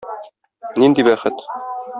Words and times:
Нинди 0.85 1.07
бәхет! 1.11 1.47